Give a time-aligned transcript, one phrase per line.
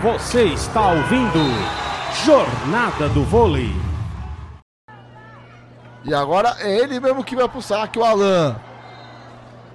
[0.00, 1.40] Você está ouvindo
[2.24, 3.72] Jornada do Vôlei.
[6.04, 8.56] E agora é ele mesmo que vai pro saque, o Alan.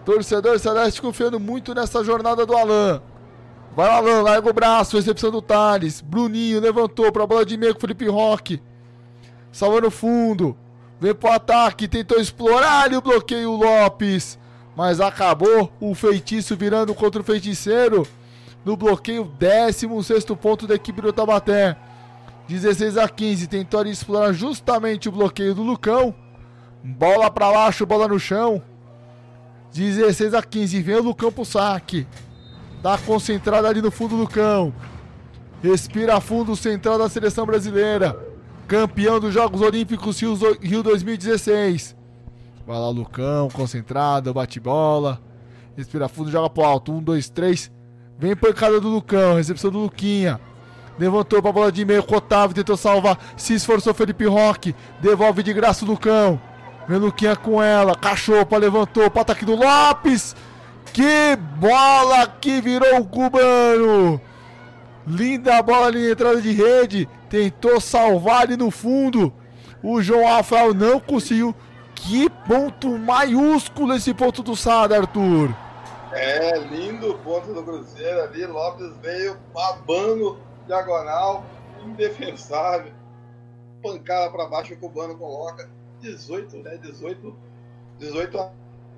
[0.06, 3.02] Torcedor Celeste confiando muito nessa jornada do Alan.
[3.76, 6.00] Vai o Alan, larga o braço, recepção do Thales.
[6.00, 8.64] Bruninho levantou pra bola de meio com o Felipe Roque.
[9.52, 10.58] Salvando fundo.
[10.98, 14.40] Vem pro ataque, tentou explorar ali o bloqueio Lopes.
[14.76, 18.08] Mas acabou o feitiço virando contra o feiticeiro.
[18.66, 21.78] No bloqueio, 16 ponto da equipe do Tabaté.
[22.48, 23.48] 16 a 15.
[23.48, 26.14] Tentou explorar justamente o bloqueio do Lucão.
[26.84, 28.62] Bola para baixo, bola no chão.
[29.74, 30.82] 16 a 15.
[30.82, 32.08] Vem o Lucão pro saque.
[32.82, 34.74] Tá concentrado ali no fundo do cão.
[35.62, 38.18] Respira fundo, central da seleção brasileira.
[38.68, 41.96] Campeão dos Jogos Olímpicos Rio 2016.
[42.66, 45.22] Vai lá, Lucão, concentrado, bate bola.
[45.76, 46.94] Respira fundo, joga pro alto.
[46.94, 47.72] Um, dois, três.
[48.18, 50.40] Vem pancada do Lucão, recepção do Luquinha.
[50.98, 53.18] Levantou pra bola de meio com o Otávio, tentou salvar.
[53.36, 54.76] Se esforçou Felipe Roque.
[55.02, 56.40] Devolve de graça o Lucão.
[56.88, 57.96] Vem Luquinha com ela.
[57.96, 60.36] Cachopa levantou para ataque do Lopes.
[60.94, 64.22] Que bola que virou o cubano!
[65.08, 67.10] Linda bola ali na entrada de rede.
[67.30, 69.34] Tentou salvar ali no fundo.
[69.82, 71.56] O João Rafael não conseguiu.
[72.06, 75.56] Que ponto maiúsculo esse ponto do Sada, Arthur.
[76.12, 78.46] É, lindo ponto do Cruzeiro ali.
[78.46, 80.38] Lopes veio babando
[80.68, 81.46] diagonal,
[81.86, 82.92] indefensável.
[83.82, 85.70] Pancada para baixo, o cubano coloca.
[86.02, 86.78] 18, né?
[86.82, 87.34] 18.
[88.00, 88.38] 18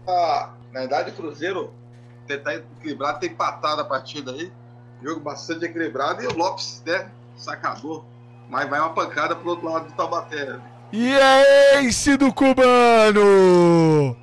[0.08, 0.50] a.
[0.74, 1.72] na verdade, o Cruzeiro
[2.26, 4.52] tentar equilibrar, tem empatado a partida aí.
[5.04, 7.12] Jogo bastante equilibrado e o Lopes, né?
[7.38, 8.04] Sacador.
[8.50, 10.60] Mas vai uma pancada pro outro lado do Taubaté.
[10.92, 14.16] E é esse do Cubano!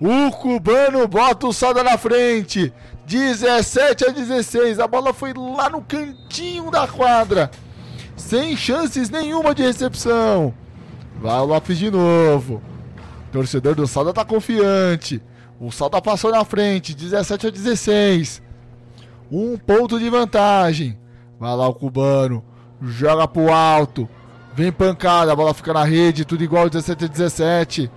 [0.00, 2.72] O Cubano bota o saldo na frente.
[3.06, 4.78] 17 a 16.
[4.78, 7.50] A bola foi lá no cantinho da quadra.
[8.16, 10.54] Sem chances nenhuma de recepção.
[11.20, 12.62] Vai o Lopes de novo.
[13.28, 15.22] O torcedor do Salda tá confiante.
[15.60, 18.42] O Salda passou na frente, 17 a 16.
[19.30, 20.98] Um ponto de vantagem.
[21.40, 22.44] Vai lá o cubano.
[22.80, 24.08] Joga pro alto.
[24.58, 27.88] Vem pancada, a bola fica na rede, tudo igual 17 a 17.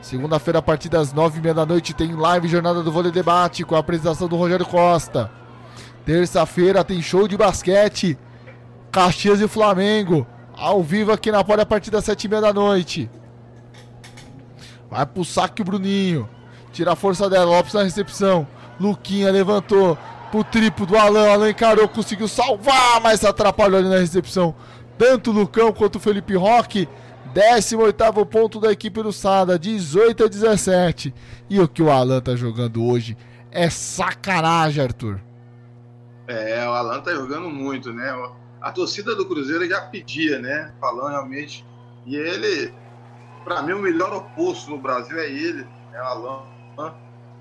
[0.00, 3.80] Segunda-feira, a partir das 9h30 da noite, tem live Jornada do Vôlei Debate com a
[3.80, 5.32] apresentação do Rogério Costa.
[6.06, 8.16] Terça-feira tem show de basquete.
[8.92, 10.24] Caxias e Flamengo.
[10.56, 13.10] Ao vivo aqui na Pode a partir das 7h30 da noite.
[14.88, 16.28] Vai pro saque o Bruninho.
[16.72, 18.46] Tira a força dela, Lopes na recepção.
[18.78, 19.98] Luquinha levantou
[20.30, 21.32] pro triplo do Alan.
[21.32, 24.54] Alan encarou, conseguiu salvar, mas atrapalhou ali na recepção.
[25.00, 26.86] Tanto Lucão quanto o Felipe Roque.
[27.32, 31.14] 18 ponto da equipe do Sada, 18 a 17.
[31.48, 33.16] E o que o Alan tá jogando hoje
[33.50, 35.18] é sacanagem, Arthur.
[36.28, 38.12] É, o Alan tá jogando muito, né?
[38.60, 40.74] A torcida do Cruzeiro já pedia, né?
[40.78, 41.64] Falando realmente.
[42.04, 42.70] E ele,
[43.42, 46.94] para mim, o melhor oposto no Brasil é ele, é o Alan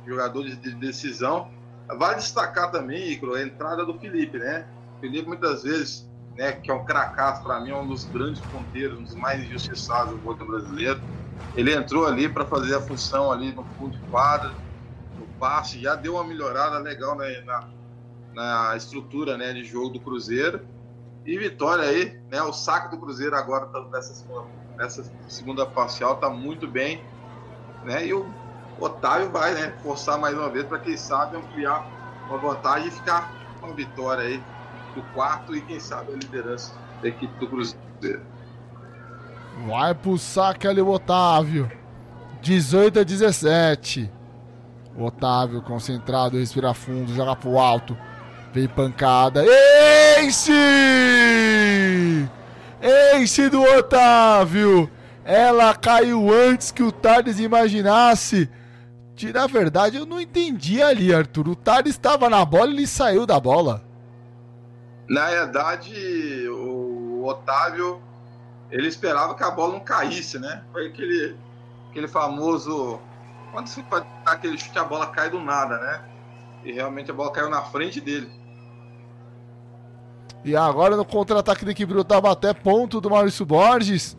[0.08, 1.50] jogador de decisão.
[1.98, 4.66] Vale destacar também, Icro, a entrada do Felipe, né?
[4.96, 8.42] O Felipe muitas vezes, né, que é um cracaço para mim, é um dos grandes
[8.42, 11.02] ponteiros, um dos mais injustiçados do voto brasileiro.
[11.56, 14.52] Ele entrou ali para fazer a função ali no fundo de quadra,
[15.18, 17.68] no passe, já deu uma melhorada legal né, na,
[18.34, 20.62] na estrutura né, de jogo do Cruzeiro.
[21.26, 22.42] E vitória aí, né?
[22.42, 24.46] O saco do Cruzeiro agora tá nessa segunda,
[24.78, 27.04] nessa segunda parcial tá muito bem,
[27.84, 28.08] né?
[28.08, 28.26] E o
[28.80, 31.86] Otávio vai né, forçar mais uma vez para quem sabe ampliar
[32.28, 34.42] uma vantagem e ficar com a vitória aí
[35.00, 38.22] do quarto e quem sabe a liderança da equipe do Cruzeiro.
[39.66, 41.72] Vai pro saque ali o Otávio.
[42.42, 44.12] 18 a 17.
[44.98, 47.98] Otávio concentrado, respira fundo, joga pro alto.
[48.54, 49.44] Vem pancada.
[50.20, 50.52] Ace!
[52.82, 54.90] Ace do Otávio!
[55.24, 58.50] Ela caiu antes que o Thales imaginasse.
[59.34, 61.50] Na verdade, eu não entendi ali, Arthur.
[61.50, 63.89] O Thales estava na bola e ele saiu da bola.
[65.10, 68.00] Na verdade, o Otávio
[68.70, 70.62] ele esperava que a bola não caísse, né?
[70.72, 71.36] Foi aquele,
[71.90, 73.00] aquele famoso.
[73.52, 76.02] Quando você dar aquele chute, a bola cai do nada, né?
[76.64, 78.30] E realmente a bola caiu na frente dele.
[80.46, 84.16] E agora no contra-ataque da equipe do Tabaté, ponto do Maurício Borges.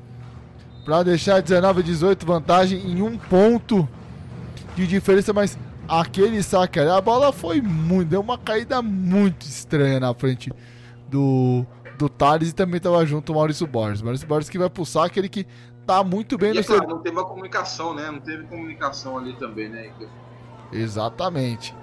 [0.85, 3.89] Para deixar 19 a 18 vantagem em um ponto
[4.75, 10.01] de diferença, mas aquele saque ali, a bola foi muito, deu uma caída muito estranha
[10.01, 10.51] na frente
[11.11, 11.67] do,
[11.99, 14.03] do Thales e também estava junto o Maurício Borges.
[14.03, 15.47] Maurício Borges que vai pro saque, ele que
[15.87, 18.11] tá muito bem e no é claro, não teve a comunicação, né?
[18.11, 19.91] Não teve comunicação ali também, né?
[20.73, 21.75] Exatamente.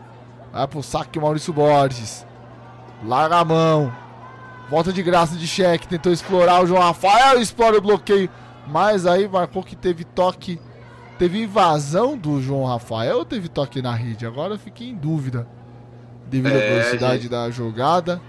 [0.52, 2.26] Vai pro saque Maurício Borges.
[3.04, 3.94] Larga a mão.
[4.70, 5.88] Volta de graça de cheque.
[5.88, 7.40] Tentou explorar o João Rafael.
[7.40, 8.30] Explora o bloqueio.
[8.68, 10.60] Mas aí marcou que teve toque.
[11.20, 14.26] Teve invasão do João Rafael ou teve toque na rede?
[14.26, 15.48] Agora eu fiquei em dúvida.
[16.28, 17.32] Devido à É, velocidade gente.
[17.32, 18.22] da jogada.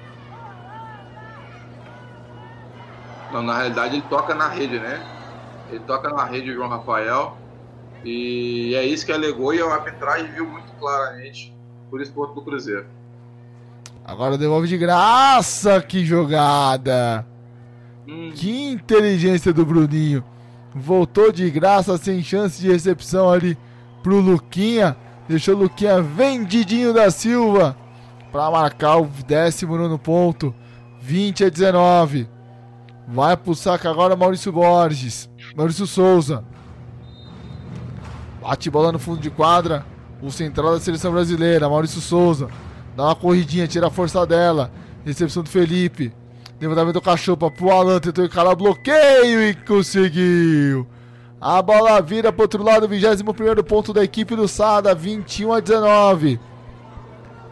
[3.33, 5.01] Não, na realidade ele toca na rede, né?
[5.71, 7.37] Ele toca na rede o João Rafael.
[8.05, 11.55] E é isso que alegou e a arbitragem viu muito claramente
[11.91, 12.87] por esse ponto do Cruzeiro.
[14.05, 15.81] Agora devolve de graça.
[15.83, 17.27] Que jogada.
[18.09, 20.25] Hum, Que inteligência do Bruninho.
[20.75, 23.59] Voltou de graça, sem chance de recepção ali
[24.03, 24.97] pro Luquinha.
[25.29, 27.77] Deixou o Luquinha vendidinho da Silva
[28.33, 30.55] para marcar o 19 ponto.
[31.01, 32.29] 20 a 19.
[33.11, 35.31] Vai pro saco agora Maurício Borges.
[35.57, 36.45] Maurício Souza.
[38.43, 39.87] Bate bola no fundo de quadra.
[40.21, 42.49] O central da seleção brasileira, Maurício Souza.
[42.95, 44.71] Dá uma corridinha, tira a força dela.
[45.07, 46.13] Recepção do Felipe.
[46.61, 50.87] Levantamento do Cachopa pro Alan, tentou encarar o bloqueio e conseguiu.
[51.41, 56.39] A bola vira pro outro lado, 21 ponto da equipe do Sada, 21 a 19.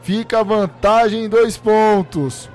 [0.03, 2.51] Fica a vantagem em dois pontos.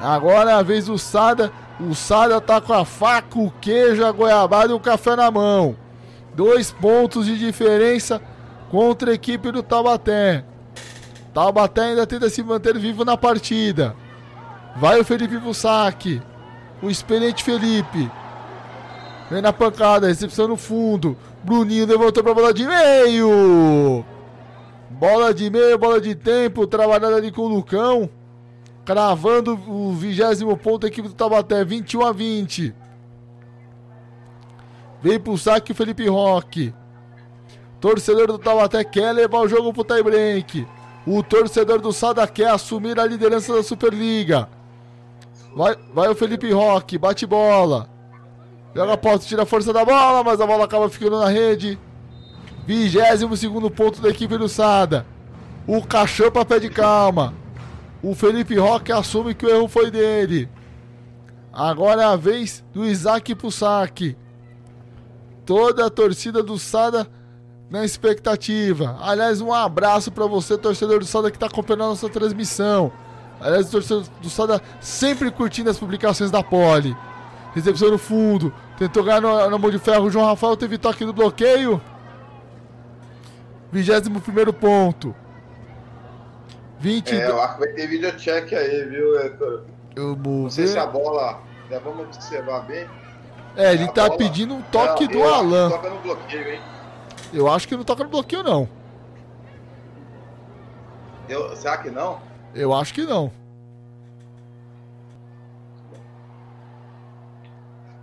[0.00, 1.52] Agora é a vez do Sada.
[1.80, 5.76] O Sada tá com a faca, o queijo, a goiabada e o café na mão.
[6.34, 8.20] Dois pontos de diferença
[8.70, 10.44] contra a equipe do Taubaté.
[11.34, 13.94] Taubaté ainda tenta se manter vivo na partida.
[14.76, 16.22] Vai o Felipe pro saque.
[16.80, 18.10] O experiente Felipe.
[19.30, 21.16] Vem na pancada, recepção no fundo.
[21.42, 24.04] Bruninho levantou pra bola de meio.
[24.90, 26.66] Bola de meio, bola de tempo.
[26.66, 28.08] Trabalhada ali com o Lucão.
[28.88, 31.62] Cravando o vigésimo ponto da equipe do Taubaté.
[31.62, 32.74] 21 a 20.
[35.02, 36.72] Vem pro saque o Felipe Roque.
[37.78, 40.66] Torcedor do Taubaté quer levar o jogo pro tie break.
[41.06, 44.48] O torcedor do Sada quer assumir a liderança da Superliga.
[45.54, 47.90] Vai, vai o Felipe Roque, bate bola.
[48.74, 51.78] Joga a posse, tira a força da bola, mas a bola acaba ficando na rede.
[52.66, 55.04] 22 segundo ponto da equipe do Sada.
[55.66, 57.34] O Cachapa pede calma.
[58.02, 60.48] O Felipe Roque assume que o erro foi dele.
[61.52, 64.16] Agora é a vez do Isaac pro.
[65.44, 67.08] Toda a torcida do Sada
[67.70, 68.96] na expectativa.
[69.00, 72.92] Aliás, um abraço para você, torcedor do Sada que está acompanhando a nossa transmissão.
[73.40, 76.96] Aliás, o torcedor do Sada sempre curtindo as publicações da Poli.
[77.54, 78.52] Recepção no fundo.
[78.76, 80.04] Tentou ganhar no- na mão de ferro.
[80.06, 81.80] O João Rafael teve toque do bloqueio.
[83.72, 85.14] 21 ponto.
[86.78, 87.14] 20.
[87.14, 89.64] É, eu acho que vai ter video check aí, viu, Heitor?
[89.96, 91.40] Eu vou Não sei se a bola.
[91.70, 92.86] né, vamos observar bem.
[93.56, 95.70] É, ele a tá bola- pedindo um toque É, do eu acho que Alan.
[95.70, 96.60] Toca no bloqueio, hein?
[97.32, 98.68] Eu acho que não toca no bloqueio, não.
[101.28, 102.20] Eu, será que não?
[102.54, 103.30] Eu acho que não.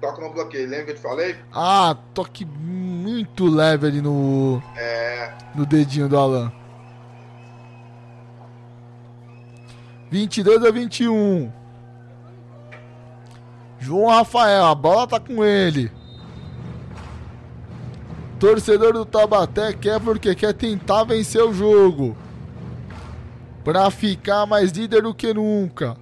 [0.01, 1.35] Toca no bloqueio, lembra que eu te falei?
[1.51, 5.31] Ah, toque muito leve ali no, É.
[5.55, 6.51] no dedinho do Alan.
[10.09, 11.51] 22 a 21.
[13.79, 15.91] João Rafael, a bola tá com ele.
[18.39, 22.15] Torcedor do Tabaté quer porque quer tentar vencer o jogo.
[23.63, 25.97] Pra ficar mais líder do que nunca.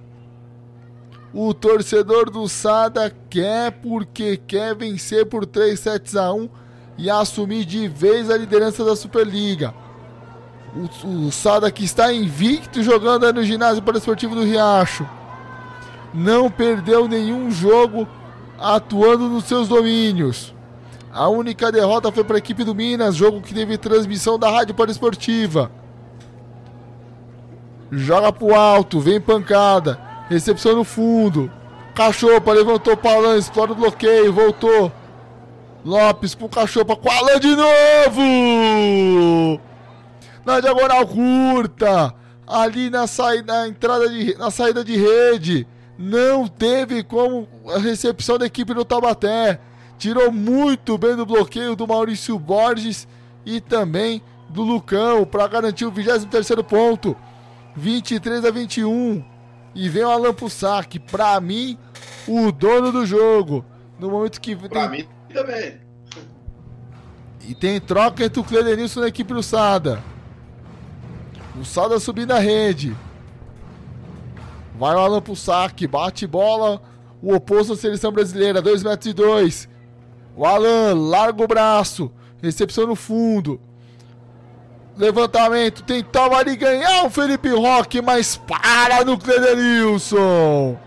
[1.32, 6.48] O torcedor do Sada quer porque quer vencer por 3 sets a 1
[6.96, 9.74] e assumir de vez a liderança da Superliga.
[10.74, 15.08] O, o Sada que está invicto jogando no ginásio Esportivo do Riacho.
[16.12, 18.06] Não perdeu nenhum jogo
[18.58, 20.52] atuando nos seus domínios.
[21.12, 24.74] A única derrota foi para a equipe do Minas, jogo que teve transmissão da Rádio
[24.88, 25.70] Esportiva.
[27.90, 30.00] Joga pro alto, vem pancada.
[30.28, 31.50] Recepção no fundo.
[31.94, 34.90] Cachopa levantou para Alan, explora o bloqueio, voltou.
[35.84, 39.60] Lopes com o Cachopa com Alan de novo!
[40.44, 42.14] Na diagonal curta,
[42.46, 45.66] ali na, saída, na entrada de, na saída de rede.
[45.98, 49.60] Não teve como a recepção da equipe do Tabaté.
[49.96, 53.06] Tirou muito bem do bloqueio do Maurício Borges
[53.46, 57.16] e também do Lucão para garantir o 23 ponto.
[57.76, 59.24] 23 a 21.
[59.74, 60.98] E vem o Alan saque.
[60.98, 61.78] Pra mim,
[62.26, 63.64] o dono do jogo.
[63.98, 65.80] No momento que Pra tem, mim também.
[67.48, 70.02] e tem troca entre o Cledenilson e a equipe do Sada.
[71.58, 72.96] O Sada subindo a rede.
[74.78, 75.86] Vai o Alan pro saque.
[75.86, 76.82] Bate bola.
[77.22, 78.60] O oposto da seleção brasileira.
[78.60, 79.68] 2 metros e 2.
[80.36, 82.10] O Alan larga o braço.
[82.42, 83.60] Recepção no fundo.
[84.96, 90.78] Levantamento, tentava ali ganhar o Felipe Roque, mas para no Cledenilson.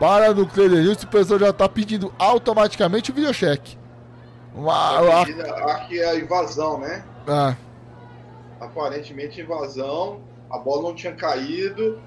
[0.00, 3.78] Para no Cledenilson, o pessoal já tá pedindo automaticamente o videocheque.
[4.54, 5.22] Uma,
[5.72, 7.04] aqui é a invasão, né?
[7.26, 7.56] Ah.
[8.60, 12.00] Aparentemente invasão, a bola não tinha caído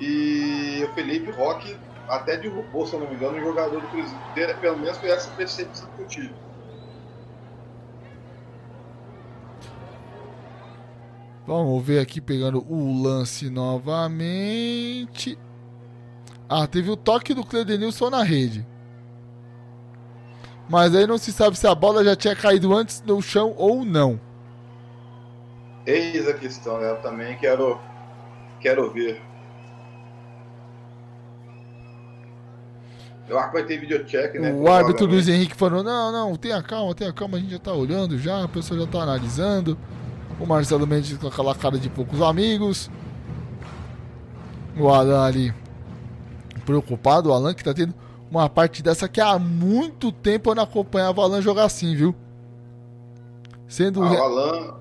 [0.00, 1.76] e o Felipe Roque
[2.08, 4.58] até derrubou, se eu não me engano, o jogador do Cruzeiro.
[4.60, 6.34] Pelo menos foi essa percepção que eu tive.
[11.46, 15.38] Vamos ver aqui pegando o lance novamente.
[16.48, 18.66] Ah, teve o toque do Cledenilson na rede.
[20.70, 23.84] Mas aí não se sabe se a bola já tinha caído antes no chão ou
[23.84, 24.20] não.
[25.84, 26.80] Eis a questão?
[26.80, 27.76] Eu também quero,
[28.60, 29.20] quero ver.
[33.28, 34.52] Eu acho que vai ter videocheck, né?
[34.52, 37.72] O árbitro Luiz Henrique falou: não, não, tenha calma, tenha calma, a gente já tá
[37.72, 39.76] olhando já, a pessoa já tá analisando.
[40.38, 42.88] O Marcelo Mendes com aquela cara de poucos amigos.
[44.78, 45.52] O Alan ali
[46.64, 47.30] preocupado.
[47.30, 47.92] O Alan que tá tendo
[48.30, 52.14] uma parte dessa que há muito tempo eu não acompanhava o Alan jogar assim, viu?
[53.66, 54.02] Sendo.
[54.02, 54.74] Ah, o Alan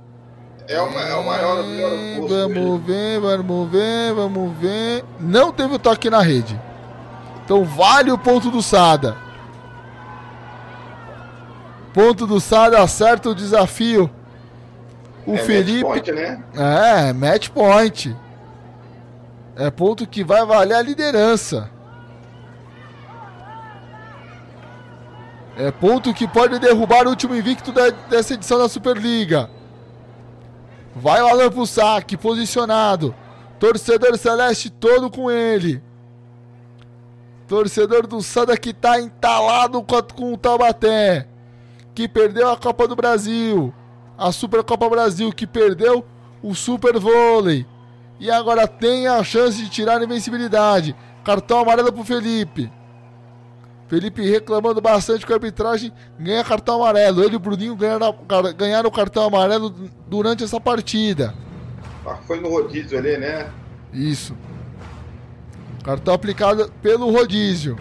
[0.68, 1.64] é o, é o maior.
[1.64, 5.06] É, vamos ver, vamos ver, vamos ver.
[5.20, 6.60] Não teve o toque na rede.
[7.44, 9.18] Então vale o ponto do Sada.
[11.94, 14.10] Ponto do Sada acerta o desafio
[15.26, 15.84] o é Felipe.
[15.84, 16.44] Match point, né?
[16.56, 18.16] É, match point.
[19.56, 21.70] É ponto que vai valer a liderança.
[25.60, 29.50] É ponto que pode derrubar o último invicto da, dessa edição da Superliga.
[30.96, 33.14] Vai Alan pro saque, posicionado.
[33.60, 35.84] Torcedor Celeste todo com ele.
[37.48, 41.28] Torcedor do Sada que tá entalado com o Taubaté.
[41.94, 43.74] Que perdeu a Copa do Brasil
[44.20, 46.06] a Supercopa Brasil, que perdeu
[46.44, 47.66] o Super Vôlei.
[48.20, 50.94] E agora tem a chance de tirar a invencibilidade.
[51.24, 52.70] Cartão amarelo pro Felipe.
[53.90, 57.24] Felipe reclamando bastante com a arbitragem, ganha cartão amarelo.
[57.24, 58.16] Ele e o Bruninho ganharam,
[58.56, 59.74] ganharam o cartão amarelo
[60.08, 61.34] durante essa partida.
[62.06, 63.52] Ah, foi no rodízio ali, né?
[63.92, 64.38] Isso.
[65.84, 67.80] Cartão aplicado pelo rodízio.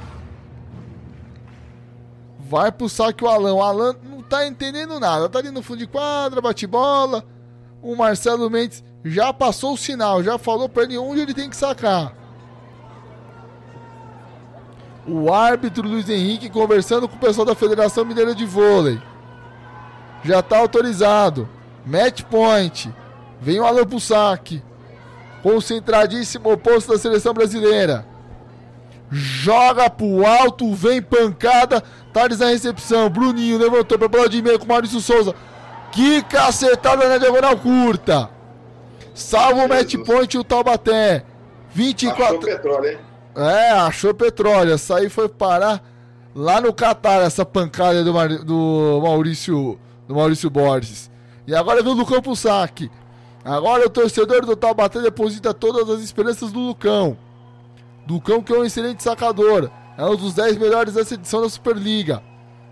[2.38, 3.52] Vai pro saque o Alan.
[3.52, 5.28] O Alan não tá entendendo nada.
[5.28, 7.22] Tá ali no fundo de quadra, bate bola.
[7.82, 11.56] O Marcelo Mendes já passou o sinal, já falou pra ele onde ele tem que
[11.56, 12.17] sacar.
[15.08, 19.00] O árbitro Luiz Henrique conversando com o pessoal da Federação Mineira de Vôlei.
[20.22, 21.48] Já tá autorizado.
[21.86, 22.94] Match point.
[23.40, 24.62] Vem o Alan pro saque.
[25.42, 28.04] Concentradíssimo oposto da seleção brasileira.
[29.10, 31.82] Joga pro alto, vem pancada.
[32.12, 33.08] Thales na recepção.
[33.08, 35.34] Bruninho levantou pra bola de meio com Maurício Souza.
[35.90, 38.28] Que cacetada na diagonal curta.
[39.14, 41.24] Salva o match point o Taubaté.
[41.70, 42.24] 24.
[42.24, 43.07] Achou petróleo, hein?
[43.34, 44.72] É, achou petróleo.
[44.72, 45.82] Essa aí foi parar
[46.34, 48.28] lá no Catar, essa pancada do, Mar...
[48.28, 51.10] do Maurício do Maurício Borges.
[51.46, 52.90] E agora vem o Lucão pro saque.
[53.44, 57.16] Agora o torcedor do Taubaté deposita todas as esperanças no Lucão.
[58.08, 59.70] Lucão que é um excelente sacador.
[59.96, 62.22] É um dos 10 melhores dessa edição da Superliga.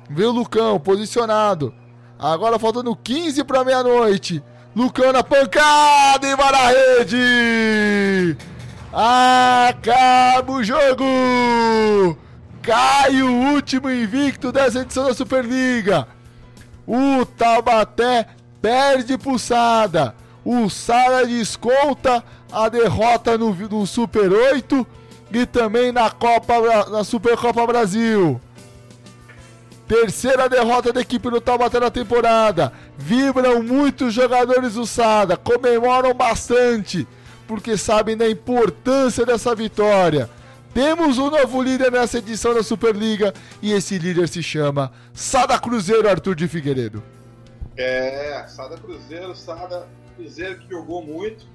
[0.09, 1.75] Vê o Lucão posicionado.
[2.19, 4.43] Agora faltando 15 para meia-noite.
[4.75, 8.37] Lucão na pancada e vai na rede.
[8.93, 12.17] Acaba o jogo.
[12.63, 16.09] Cai o último invicto dessa edição da Superliga.
[16.87, 18.27] O Taubaté
[18.61, 20.15] perde pulsada.
[20.45, 24.87] O Sara desconta a derrota no, no Super 8
[25.33, 26.55] e também na Copa
[26.91, 28.41] na Supercopa Brasil.
[29.89, 32.73] Terceira derrota da equipe no Taubaté na temporada.
[32.97, 37.07] Vibram muitos jogadores do Sada, comemoram bastante,
[37.47, 40.29] porque sabem da importância dessa vitória.
[40.75, 46.09] Temos um novo líder nessa edição da Superliga e esse líder se chama Sada Cruzeiro
[46.09, 47.03] Arthur de Figueiredo.
[47.77, 51.47] É, Sada Cruzeiro, Sada Cruzeiro que jogou muito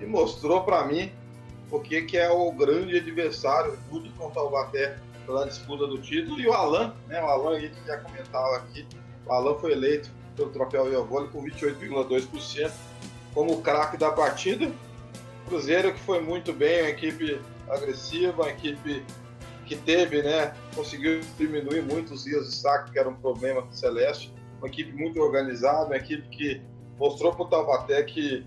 [0.00, 1.12] e mostrou para mim
[1.70, 4.96] porque que é o grande adversário junto com o Taubaté
[5.26, 6.38] pela disputa do título.
[6.38, 7.22] E o Alan, né?
[7.22, 8.86] O Alan, a gente já comentava aqui,
[9.26, 12.70] o Alan foi eleito pelo troféu Iovoli com 28,2%
[13.32, 14.70] como o craque da partida.
[15.46, 19.04] Cruzeiro que foi muito bem, uma equipe agressiva, uma equipe
[19.66, 23.74] que teve, né, conseguiu diminuir muito os dias de saque, que era um problema do
[23.74, 24.32] Celeste.
[24.58, 26.62] Uma equipe muito organizada, uma equipe que
[26.98, 28.46] mostrou para o Taubaté que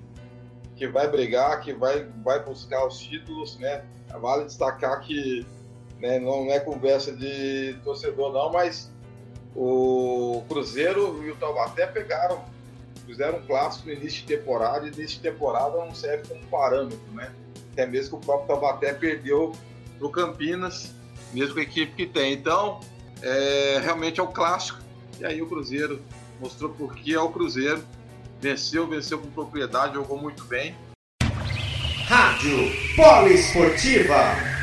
[0.78, 3.84] que vai brigar, que vai, vai buscar os títulos, né?
[4.22, 5.46] Vale destacar que
[6.00, 8.92] né, não é conversa de torcedor não, mas
[9.56, 12.46] o Cruzeiro e o Taubaté pegaram,
[13.08, 17.00] fizeram um clássico no início de temporada, e início de temporada não serve como parâmetro,
[17.14, 17.32] né?
[17.72, 19.54] Até mesmo que o próprio Taubaté perdeu
[19.98, 20.94] pro Campinas,
[21.34, 22.34] mesmo com a equipe que tem.
[22.34, 22.80] Então,
[23.22, 24.80] é, realmente é o clássico.
[25.20, 26.02] E aí o Cruzeiro
[26.40, 27.84] mostrou por que é o Cruzeiro.
[28.40, 30.76] Venceu, venceu com propriedade, jogou muito bem.
[32.06, 34.57] Rádio Poliesportiva.